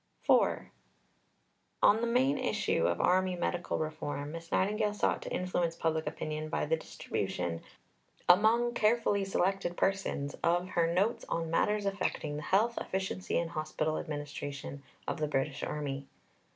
IV 0.27 0.63
On 1.83 2.01
the 2.01 2.07
main 2.07 2.39
issue 2.39 2.87
of 2.87 2.99
Army 2.99 3.35
Medical 3.35 3.77
Reform, 3.77 4.31
Miss 4.31 4.51
Nightingale 4.51 4.95
sought 4.95 5.21
to 5.21 5.31
influence 5.31 5.75
public 5.75 6.07
opinion 6.07 6.49
by 6.49 6.65
the 6.65 6.75
distribution 6.75 7.61
among 8.27 8.73
carefully 8.73 9.23
selected 9.23 9.77
persons 9.77 10.35
of 10.43 10.69
her 10.69 10.91
Notes 10.91 11.23
on 11.29 11.51
Matters 11.51 11.85
affecting 11.85 12.35
the 12.35 12.41
Health, 12.41 12.79
Efficiency 12.81 13.37
and 13.37 13.51
Hospital 13.51 13.99
Administration 13.99 14.81
of 15.07 15.17
the 15.17 15.27
British 15.27 15.61
Army. 15.61 16.07